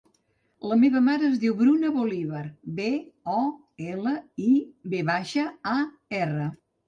[0.69, 2.41] La meva mare es diu Bruna Bolivar:
[2.79, 2.87] be,
[3.35, 3.43] o,
[3.93, 4.13] ela,
[4.47, 4.57] i,
[4.95, 5.77] ve baixa, a,
[6.23, 6.49] erra.